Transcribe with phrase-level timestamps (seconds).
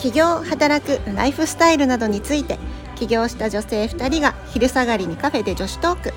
[0.00, 2.58] 起業働くライフスタイルなどについて
[2.96, 6.12] 起業した女性2人が昼下がりにカフェで女子トーク。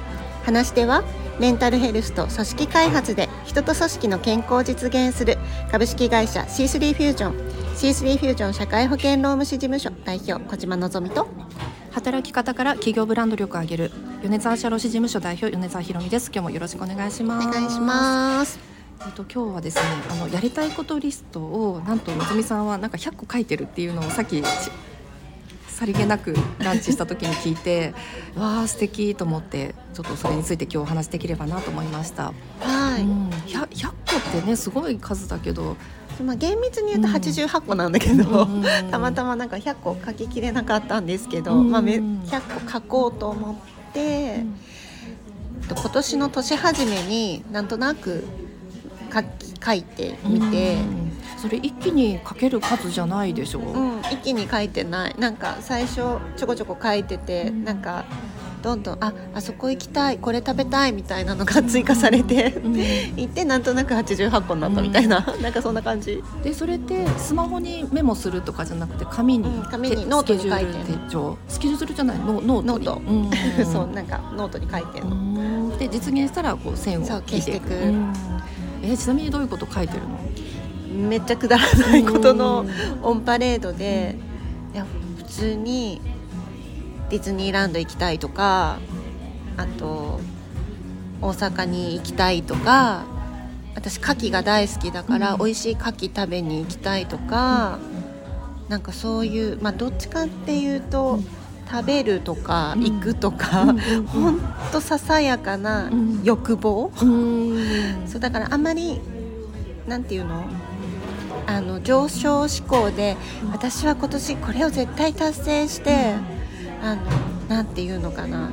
[0.45, 1.03] 話し手は
[1.39, 5.37] メンタルヘルスと組織開発で人と組織の健康を実現する
[5.71, 7.33] 株式会社 C3 フュージョン。
[7.75, 11.27] C3 フュージョン社会保険労務士事務所代表小島のぞみと。
[11.91, 13.91] 働き方から企業ブランド力を上げる
[14.23, 16.31] 米沢社労士事務所代表米沢ひろみです。
[16.33, 17.47] 今日もよろしくお願いします。
[17.47, 18.72] お願いします
[19.05, 24.41] えっと今日はですねあのやりたいことリストをなんとのぞみさんはなんか100個書いてるっていうのをさっき
[25.67, 27.93] さりげなくランチした時に聞いて
[28.37, 32.31] わあ素敵と思ってちょっとそれについて今日お話できればなと思いました。
[32.61, 33.29] はい、うん。
[33.47, 33.93] 100, 100個
[34.37, 35.75] ってねすごい数だけど。
[36.23, 44.55] まあ厳密に言うと88個なんだけど、うん たまたまなんか100個書ききれなかったんですけど、うんまあ、め100個書こうと思って、うん。
[45.75, 48.25] 今年の年始めになんとなく
[49.13, 49.27] 書き
[49.63, 53.59] 書いてみて、うんそれ一気に書ける数じゃないでしょ？
[53.59, 53.63] う。
[53.63, 55.15] うん一気に書いてない。
[55.19, 55.95] なんか最初
[56.37, 57.63] ちょこちょこ書いてて、うん。
[57.65, 58.05] なんか
[58.61, 62.77] どんどんああそこ行きたいこれ食べたいみたいなのが追加されて、うん。
[62.77, 66.23] 行ってなんとなく88個になったみたいな、なんかそんな感じ。
[66.43, 72.77] でそれってスマホにメモするとかじゃなくて紙に,うんて、紙にノートに書いて手帳スケジュールじゃないノノートに。
[72.77, 73.01] ノート。
[73.59, 73.65] うん。
[73.65, 75.15] そうなんかノートに書いてるうの。
[75.15, 75.77] ん。
[75.77, 77.73] で実現したらこう線を消していく。
[77.73, 78.13] うん
[78.83, 80.19] えちなみにどういうこと書いてるの？
[81.09, 82.65] めっちゃくだらないことの
[83.01, 84.15] オンパレードで、
[84.73, 84.85] いや
[85.17, 86.01] 普通に
[87.09, 88.77] ディズニーランド行きたいとか
[89.57, 90.19] あと
[91.21, 93.05] 大阪に行きたいとか
[93.73, 95.39] 私牡蠣が大好きだから、うん。
[95.39, 97.79] 美味しい牡蠣食べに行きたいとか、
[98.69, 101.42] なんかそういうまあどっちかっていうと、うん
[101.73, 102.83] 食べるとかうん。
[102.83, 103.65] 行くとか、
[104.07, 104.39] ほん
[104.71, 106.21] とささやかなうん。
[106.23, 108.07] 欲望、うん。
[108.07, 109.01] そうだからあんまり
[109.87, 110.45] なんていうの？
[111.45, 113.51] あの上昇志向で、うん。
[113.51, 116.13] 私は今年これを絶対達成して、
[116.81, 117.01] あの
[117.49, 118.51] なんていうのかな。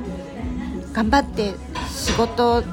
[0.93, 1.53] 頑張って
[1.89, 2.63] 仕事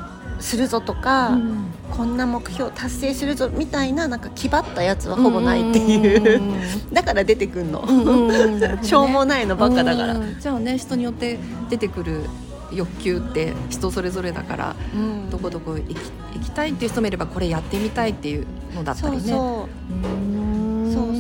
[0.41, 1.65] するぞとか、うん。
[1.91, 6.41] こんな目標達成するぞみたいななんか気張ったやつはほぼないっていう、
[6.93, 7.83] だから出てくんの、
[8.59, 8.79] ね。
[8.83, 10.15] しょうもないのばっかだから。
[10.15, 10.37] うん。
[10.39, 11.39] じゃあね人によって
[11.71, 12.25] 出てくる
[12.73, 15.31] 欲求って人それぞれだからうん。
[15.31, 15.95] どこどこ行き
[16.35, 19.23] 行きたいっていう人もいればこれやってみたいっていうのだったりね。
[19.23, 19.97] そうう。
[19.97, 20.59] ん。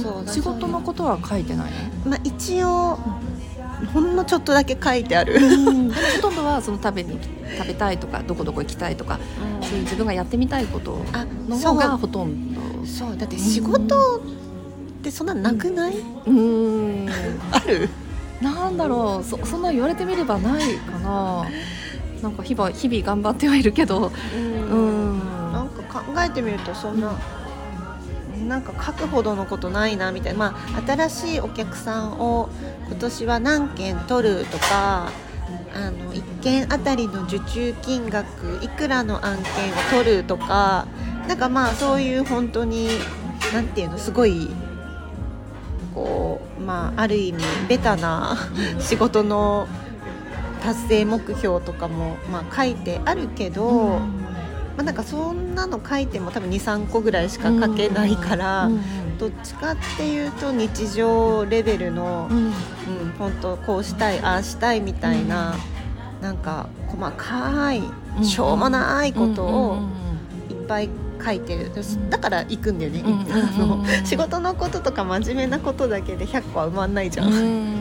[0.03, 1.73] そう仕事のことは書いてない
[2.05, 2.99] う、まあ、一応
[3.87, 7.19] ほんのちょっとだけ書いてある、の、でもほとんどはその食べに
[7.57, 9.19] 食べたいとかどこどこ行きたいとか
[9.63, 12.61] そういう自分がやってみたいことあの方がほとんど。
[12.87, 13.17] そう。
[13.17, 14.21] だって仕事っ
[15.03, 15.97] てそんななくない、
[16.27, 17.09] うん。
[17.53, 17.89] ある？
[18.41, 19.25] なんだろう。
[19.25, 21.47] そそんな言われてみればないかな。
[22.23, 24.11] なんか日々日々頑張ってはいるけど。
[24.35, 25.19] うん。
[25.53, 27.13] なんか考えてみるとそんな、
[28.49, 32.49] なんか書くほどのことないなみたいな、まあ、新しいお客さんを
[32.87, 35.11] 今年は何件取るとか
[35.75, 40.87] あの1件あたりの受注金額いくらの案件を取るとか
[41.29, 42.89] なんかまあそういう本当に
[43.53, 44.49] なんていうのすごい
[45.95, 48.37] こうまあある意味ベタな
[48.81, 49.69] 仕事の
[50.63, 54.01] 達成目標とかもまあ書いてあるけど。
[54.79, 58.81] まあ、なんかそんなの書いても多分23個ぐらいしか書けないから、うん
[59.19, 62.37] どっちかっていうと日常レベルの、うん。
[62.37, 62.53] うん、
[63.19, 65.57] 本当こうしたいああしたいみたいな、
[66.23, 67.83] なんか細かい
[68.17, 68.25] うん。
[68.25, 70.89] しょうもないことうんをうんいっぱい
[71.25, 71.73] 書いてる。
[72.11, 73.03] だから行くんだよね、
[74.05, 77.77] 仕事のこととか真面目なことだけで100個は埋まんないじゃん、うん。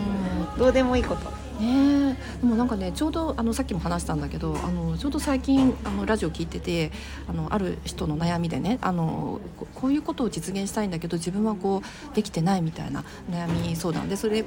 [0.58, 1.37] どうでもいいこと。
[1.60, 6.92] ねでもなんかねちょうどあのさっきも話したんだけどあのちょうど最近あのラジオ聞いてて
[7.28, 9.40] あのある人の悩みでねあの
[9.76, 11.82] こういうことを実現したいんだけど自分はこ
[12.12, 14.10] うできてないみたいな悩み相談。
[14.10, 14.44] でそれ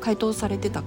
[0.00, 0.82] 回答されてた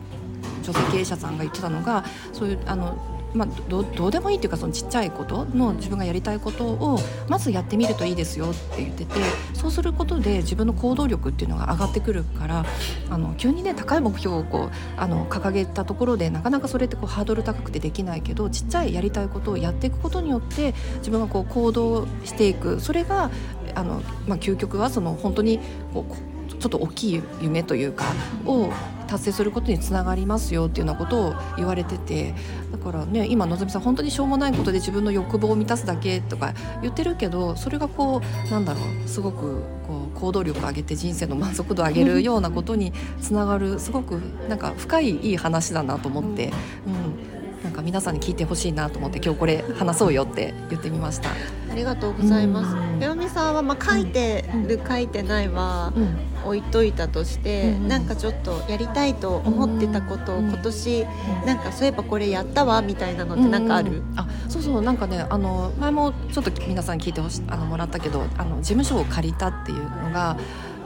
[0.63, 9.13] 女性経営者さんが言ってたのがそういうあのまあ、どどうでもいいっていうかそのちっちゃいことの自分がやりたいことをまずやってみるといいですよって言ってて
[9.53, 12.65] そうすることで自分の行動力っていうのが上がってくるから
[13.09, 22.79] あの急にね高い目標をこうあの掲げたところでなかなかそれってこうハードル高くてできないけどちっちゃいやりたいことをやっていくことによって自分がこう行動していく。
[22.79, 23.29] それが
[23.75, 25.59] あの、まあ、究極はその本当に
[25.93, 28.05] こうちょっと大きい夢というか
[28.45, 28.71] を
[29.07, 32.35] 達成することにつながりますよっていうようなことを言われてて
[32.71, 46.51] だからね今のぞみさん本当にしょうもないことで自分の欲望を満たすだけとか言ってるけどそれがこうなんだろうすごくこう行動力を上げて人生の満足度を上げるようなことにつながるすごくなんか深いいい話だなと思って、
[46.85, 47.38] うん。
[47.63, 51.29] なんか皆さんに聞いてほしいなと思って今日これ話そうよって言ってみました。
[51.29, 52.99] ありがとうございますうん。
[52.99, 61.05] ペヨミさんはまあ書いてる書いてないはうん置いといたとして、うんなんかちょっとやりたいと思ってたことをうん今年
[61.45, 63.91] なんかそういえばこれやったわみたいなのってなんかある？
[63.91, 70.37] うんうんあそうそうなんかねあの前もちょっと皆さんに聞いてほしあのもらったけどあの事務所を借りたっていうのが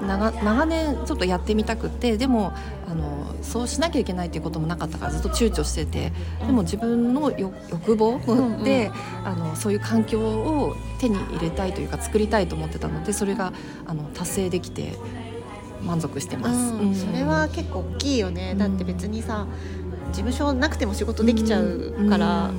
[0.07, 2.53] 長長年ちょっとやってみたくてでも
[2.87, 6.11] あのそうしなきゃいけないっていうこともなかったからずっと躊躇してて
[6.45, 8.63] でも自分の欲欲望んうん。
[8.63, 8.91] で、
[9.23, 13.53] あのそういう環境を手に入れたいというか作りたいと思ってたのでそれが
[13.85, 14.93] あの達成できて
[15.81, 16.73] 満足してます。
[16.73, 16.95] うんうん。
[16.95, 18.51] それは結構大きいよね。
[18.53, 18.57] うん。
[18.57, 19.47] だって別にさ
[20.11, 22.51] 事務所なくても仕事できちゃうから、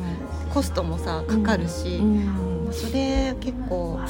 [0.52, 2.72] コストもさかかるし、うん。
[2.72, 4.00] それ結構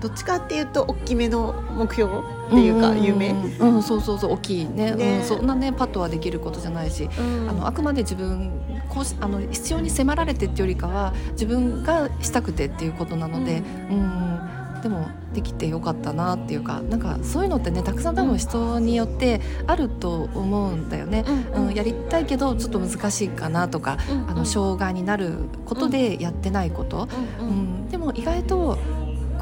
[0.00, 3.30] どっちかっていうと大きめの目標っていうか夢。
[3.30, 3.74] うんうん。
[3.76, 4.94] うんそうそうそう大きいね。
[4.94, 5.18] ね。
[5.18, 7.08] うん、そんなねパッとはできることじゃないし、
[7.48, 8.50] あのあくまで自分
[8.88, 14.40] こうしあの必要に迫られてっていうよりかは自分がしたくてっていうことなので、うん。
[14.82, 21.24] でもできてよかったなっていうかなんかそういうのってねたくさん多分人によってあると思うんだよね。
[21.54, 25.34] うんうん、やりたいけどちょっと難しいかなとか、あの障害になる
[25.66, 27.08] ことでやってないこと、
[27.40, 27.54] うんうん。
[27.54, 28.78] うん、でも意外と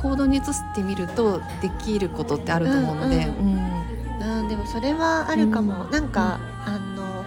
[0.00, 3.46] 行動に移してみるとできることってあると思うので、うん
[4.22, 5.90] うんうん、でもそれはあるかも、うん。
[5.90, 7.24] なんか、あの、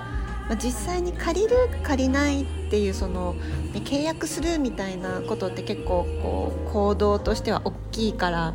[0.50, 3.33] まあ、実際に借りる借りないっていうその、
[3.73, 8.53] ね、契約するみたいなことって結構こう行動としては大きいから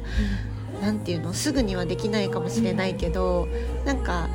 [0.83, 1.33] なんていうの？
[1.33, 3.49] すぐにはできないかもしれないけど、
[3.87, 4.29] なんか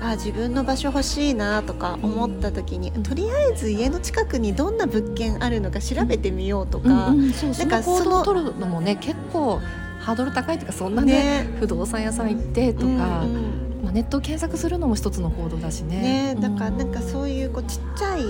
[0.00, 3.02] あ自分の場所欲しいなとか思った時に、うん。
[3.02, 9.60] とりあえず家の近くにどんな物件あるのか調べてみようとうんか、うんそうそなんかの行動そのを取るのもね結構
[10.00, 11.12] ハードル高いっていうかそんなね
[11.44, 11.56] ね。
[11.58, 16.34] 不動産屋さん行ってとか、うんうんまあ、ネットを検索するのも一つの行動だしね。
[16.34, 18.22] ねだからなんかそういうこうちっちゃい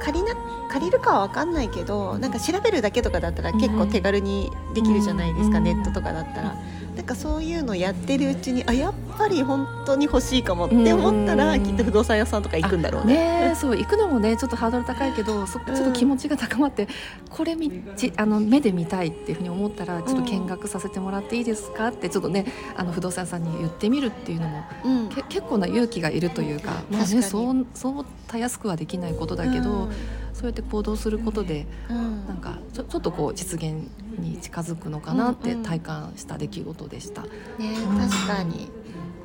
[0.00, 0.34] 借りな
[0.70, 6.56] 借りるかは分かんないけどなんか調べるだけとかだったら結構手軽にできるじゃないですか、うんネットとかだったら。
[6.96, 13.48] なんかそういうのやってるうちにあやっぱり本当に欲しいかもって思ったら、うんきっと不動産屋さんとか行くんだろうね。
[13.48, 16.88] ねそう行くのもねちょっとハードル高いけどそちょっと気持ちが高まって、
[17.30, 21.88] これみちあの目で見たいっていうふうに思ったらちょっと見学させてもらっていいですか？
[21.88, 22.46] ってちょっとね
[22.76, 25.08] あの不動産屋さんに言ってみるっていうのもうん。
[25.08, 29.92] け結構な勇気がいるというかまあねそうそうたやすくはできないことだけど、うん
[30.36, 32.26] そうやって行動することでうん。
[32.26, 33.88] なんかちょちょっとこう実現
[34.18, 35.62] に近づくのかなってうんうん。
[35.64, 37.22] 体感した出来事でした。
[37.22, 37.28] ね
[37.98, 38.68] 確かに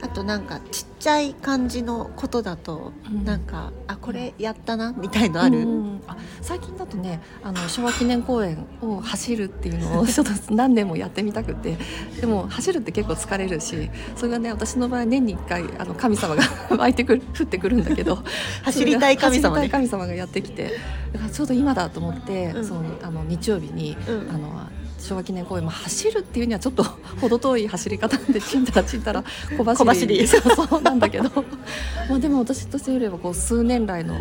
[0.02, 3.24] あとなんかちっちゃい感じのことだと、うん。
[3.26, 11.78] なんかあこれやったなみたいのある、うんあ最近だとねあの昭和記念公園を走るっていうのをちょっと何年もやってみたくて
[12.20, 16.44] でも走るって結構疲れるしそれがね私の場合年に1回あの神様が
[16.76, 18.24] 湧いてくる降ってくるんだけど
[18.64, 20.80] 走りたい神様神様がやってきて
[21.14, 22.66] だからちょうど今だと思って、うん。
[22.66, 24.30] そのあの日曜日にうん。
[24.30, 24.68] あの
[25.02, 26.84] 昭和記念公園も走るっていうにはちょっと
[27.20, 29.24] 程遠い走り方でちんたらちんたら
[29.58, 30.28] 小走り。
[30.28, 31.30] そうそうなんだけど。
[32.10, 34.16] まあでも私としてよりはこう数年来の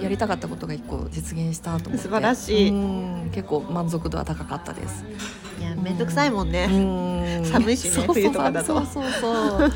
[0.00, 1.98] やりたかったことが一個実現したと思って。
[1.98, 2.70] 素晴らしい。
[2.70, 3.30] うん。
[3.32, 5.04] 結構満足度は高かったです。
[5.60, 7.44] いやめんどくさいもんね、うん。
[7.44, 8.74] 寒いしね冬とかだと。
[8.74, 9.72] そうそうそう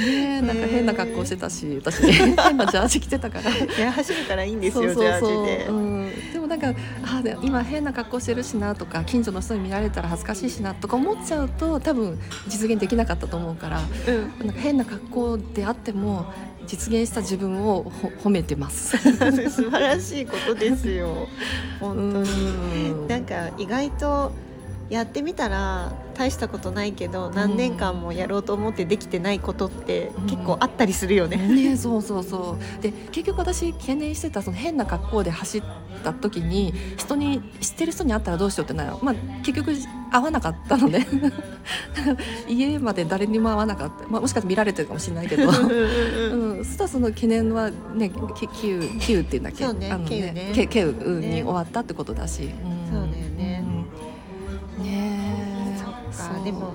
[0.00, 3.50] ねえなんか変な格好してたし私変なジャージ着てたから。
[3.50, 14.46] いや走れたらいいんですよジャージで、うん、でもなんかあで今変な格好してるしなとか近所の人に見られたら恥ずかしいしなとか思っちゃうと多分実現できなかったと思うからうん。
[14.46, 16.32] なんか変な格好であっても
[16.66, 18.96] 実現した自分をほ褒めてます。
[18.98, 21.28] 素晴らしいことですよ。
[21.80, 23.08] 本当に、うん。
[23.08, 24.32] なんか意外と
[24.88, 30.26] やってみたら大したことないけど何年間もやろうと思ってできてないことってうん。
[30.26, 31.36] 結構あったりするよね。
[31.36, 32.82] ね、そうそうそう。
[32.82, 35.62] で結局私懸念してたその変な格好で走っ
[36.04, 39.72] た時に人に知ってる人に会ったらどうしようってなる、まあ、結局
[40.12, 41.04] 会わなかったので。
[42.48, 45.48] 家まで誰にも会わなかった、まあ、もしかして見られてるかもしれないけど。
[45.48, 50.52] うんうんうんうん、そしたらその懸念はね、きキューっていうんだっけ、ねあのキューね。
[50.54, 51.42] ケケウにね。
[51.42, 52.75] 終わったってことだし、うん
[56.46, 56.72] でも。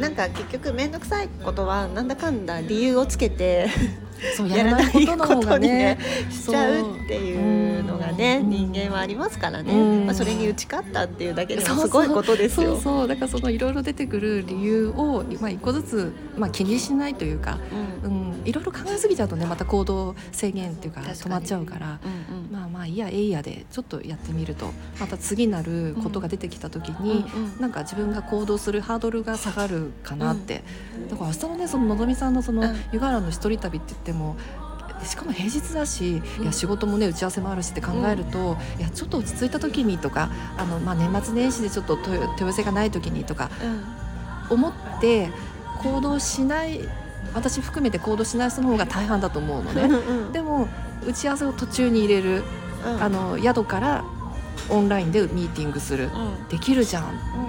[0.00, 3.68] なんか結局面倒くさいことはなんだかんだ理由をつけて
[4.48, 5.98] やらないことにがねね。
[6.30, 8.46] しちゃうっていうのがねう。
[8.46, 10.06] ん人間はありますからね、うん。
[10.06, 11.76] まあ、それに打ち勝ったっていうだけでそうそう。
[11.76, 12.72] もすごいことですよ。
[12.72, 17.58] そうそうだからそのいろいろ出てくる理由を、まあ、一個ずつ、まあ、気にしないというか、
[18.04, 18.10] うん。
[18.10, 21.98] うん、いろいろ考えすぎちゃうとねまた行動制限っていうか止まっちゃうから。
[22.04, 22.43] うん
[22.84, 30.62] あまあいいやえいやでちょっとやってみるとまた次なることが出てきた時に、うんうんなんか自分が行動するハードルが下がるかなって、
[31.08, 32.76] だから明日のねそののぞみさんのそのうん。
[32.92, 34.36] 湯河原の一人旅って言っても
[35.04, 43.50] しかも平日だし、いや仕事もね打ち合わせもあるしって考えると、いやちょっと落ち着いた時にとかあの、まあ、年末年始でちょっと問い問い合わせがない時にとか
[44.50, 45.30] 思って
[45.82, 46.80] 行動しない
[47.34, 49.82] 私含めて行動しない人の方が大半だと思うのね。
[49.82, 50.32] うん。
[50.32, 50.68] でも
[51.06, 52.42] 打ち合わせを途中に入れる、
[52.84, 53.02] うん。
[53.02, 54.04] あの宿から
[54.70, 56.48] オンラインでミーティングする、うん。
[56.48, 57.04] できるじゃん。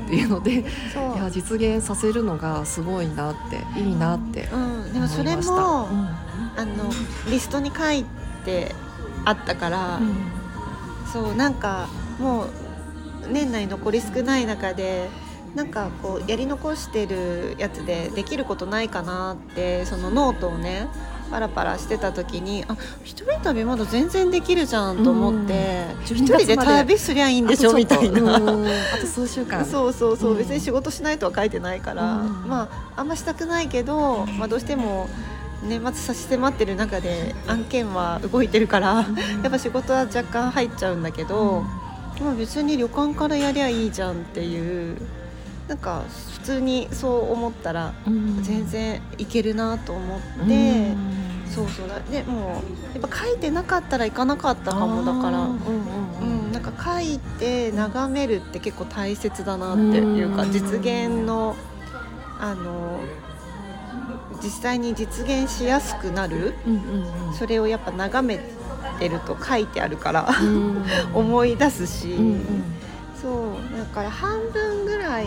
[0.05, 1.17] っていうので、いそう。
[1.17, 5.41] や実現させるのがすごいなっていいなってうん、でもそれも、
[5.91, 6.09] うん
[6.57, 6.89] あの
[7.29, 8.05] リストに書い
[8.45, 8.73] て
[9.25, 10.15] あったから、うん。
[11.11, 11.87] そうなんか
[12.19, 12.49] もう
[13.31, 15.09] 年内残り少ない中で
[15.55, 20.87] なんかこうやり残してるやつでできることないかなってそのノートをね
[21.31, 26.03] パラパラしてた時にあ一人旅まだ全然できるじゃんと思ってうん。
[26.03, 28.35] 一人で旅すりゃいいんでしょみたいな。
[28.35, 28.39] あ
[28.99, 29.65] と数週間。
[29.65, 30.37] そうそうそう、うん。
[30.37, 32.47] 別に仕事しないとは書いてないから、うん。
[32.47, 35.09] まああんましたくないけど、まあ、どうしても
[35.63, 39.05] 年末差し迫ってる中で案件は動いてるから、
[39.43, 41.63] やっぱ仕事は若干入っちゃうんだけど、
[42.21, 44.97] まあ、別に旅館からやりゃいいじゃんっていう
[45.67, 46.03] なんか
[46.33, 48.43] 普通にそう思ったらうん。
[48.43, 50.97] 全然いけるなと思って、うん。
[51.49, 51.99] そうそうだ。
[52.11, 52.61] でも
[52.93, 55.39] うやっぱ書いてなかったら行かなかったかもだから。
[55.41, 55.59] うんうんう
[56.21, 56.49] うん。
[56.49, 60.51] ん、なんか書いて眺めるって結構大切だなっていうかうん。
[60.51, 61.55] 実現の
[62.39, 62.99] あの
[64.43, 66.53] 実際に実現しやすくなる。
[66.67, 67.33] うんうんうん。
[67.33, 68.39] それをやっぱ眺め
[68.99, 70.85] てると書いてあるからうん。
[71.13, 72.63] 思い出すし、うんうん。
[73.21, 75.25] そうだから半分ぐらい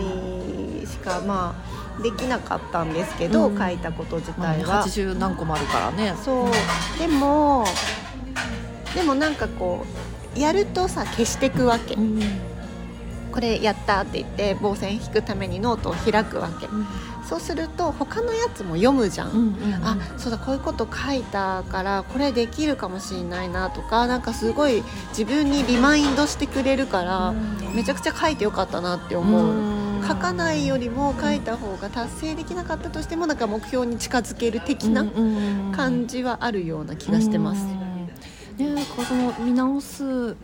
[0.89, 1.55] しかま
[1.99, 3.57] あできなかったんですけど、うん。
[3.57, 4.85] 書いたこと自まあね体は。
[4.85, 6.13] 80何個もあるからね。
[6.23, 6.99] そう。
[6.99, 7.65] でも
[8.95, 9.85] でもなんかこ
[10.35, 11.95] うやるとさ消していくわけ。
[11.95, 12.21] うん。
[13.31, 16.67] これやったって言って棒線引くためにノートを開くわけ。
[17.27, 19.85] そうすると他のやつも読むじゃん、うんうんうん。
[19.85, 27.33] あそうだこういうこと書いたからこれできるかもしれないなとかなんかすごい自分にリマインドしてくれるから
[27.75, 35.05] めちゃくちゃ書いてよかったなって思う、ん書かないよりも書いた方が達成できなかったとしてもなんか目標に近づける的な
[35.75, 37.65] 感じはあるような気がしてます。
[38.59, 38.75] うん。
[38.75, 40.35] ね、この見直す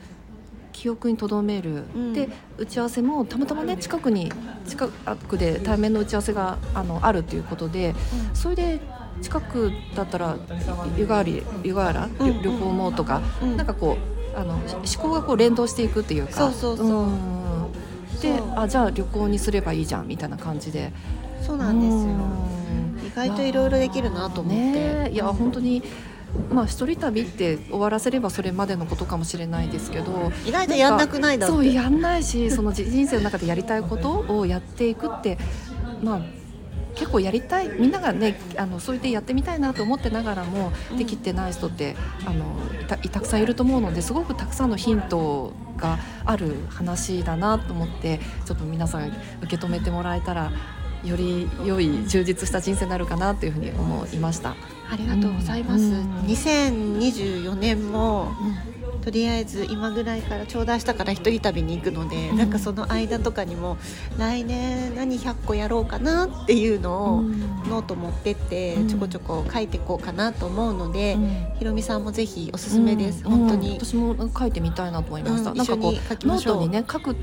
[0.72, 2.14] 記憶に留める、うん。
[2.14, 4.32] で打ち合わせもたまたまね近くに
[4.68, 7.94] 近くで対面の打ち合わせがあのあるということで
[8.34, 8.80] それで
[9.22, 10.38] 近くだったら
[10.98, 12.28] 湯河原湯河原、うん。
[12.28, 13.58] うん旅行もとか、うん。
[13.58, 13.98] なんかこ
[14.34, 14.64] うあの思
[15.02, 16.34] 考がこう連動していくっていうか。
[16.34, 17.45] そうそうそうん
[18.22, 20.92] であじゃあ旅行にすればいいじゃんみたいな感じで。
[21.46, 22.00] そうなんですよ。
[22.00, 23.08] うん。
[23.08, 25.84] 意外といろいろできるなと思って、いや本当に
[26.52, 30.32] まあ一人旅って終わらせればそれまでのことかもしれないですけど。
[30.46, 31.56] 意外とやんなくないだって。
[31.56, 35.38] そうやんないしそのじ人生の中でやりたいことをやっていくって
[36.02, 36.22] まあ
[36.96, 40.98] 結構やりたいみんながねあのそう言ってやってみたいなと思ってながらも、うん。
[40.98, 42.46] できてない人ってあの
[42.88, 49.10] たたくさんいると思うのですごくたくさんのヒントがある話だなと思ってちょっと皆さん
[49.42, 50.52] 受け止めてもらえたら
[51.04, 54.56] より良い充実した人生になるかなというふうに思いました。
[54.90, 56.22] ありがとうございます、うん。
[56.22, 58.32] 2024年も
[59.06, 62.38] とりあえず今ぐらいからちょうど明日から一人旅に行くので、うん。
[62.38, 63.78] なんかその間とかにも
[64.18, 68.88] 来年何100個やろうかなっていうのをノート持ってってうん。
[68.88, 71.56] ちょこちょこ書いていこうかなと思うので、うん。
[71.60, 73.32] ひろみさんもぜひおすすめです、うん。
[73.32, 73.86] 本当に、うん。
[73.86, 75.58] 私も書いてみたいなと思いました、うん。
[75.58, 75.94] なんかこう
[76.28, 77.16] ノートにね書く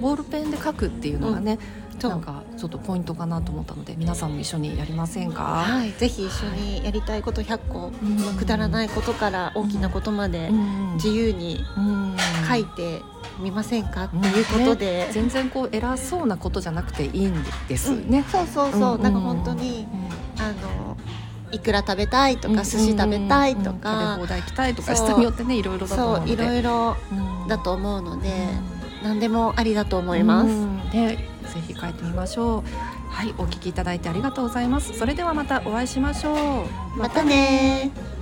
[0.00, 8.16] ボールペンで書くっていうのがね、そうなんかちょっとポイントかなと思ったので皆さんも一緒にやりませんか、はい、ぜひ一緒にやりたいこと100個、うん。
[8.20, 10.94] まあくだらないことから大きなことまでうん。
[10.94, 12.16] 自由にうん。
[12.48, 13.02] 書いて
[13.40, 15.08] みませんか、っていうことで、ね。
[15.12, 17.34] 全然こう偉そうなことじゃなくていいん
[17.68, 17.92] です。
[17.92, 18.10] うん。
[18.10, 18.24] ね。
[18.30, 19.86] そうそうそう、うんなんか本当に
[20.38, 20.96] あの
[21.50, 23.80] いくら食べたいとか、寿司食べたいとうんうんうん。
[23.80, 26.36] か食べ放、題行きたいとか人によってねいろいろだと思うので。
[26.36, 27.48] そういろいろうん。
[27.48, 29.04] だと思うので、うん。
[29.04, 30.48] 何でもありだと思います。
[30.48, 30.76] うん。
[30.90, 32.62] ね、ぜひ書いてみましょう。
[33.10, 34.96] はい、お聞きいただいてありがとうございます。
[34.98, 36.98] それではまたお会いしましょう。
[36.98, 38.17] またねー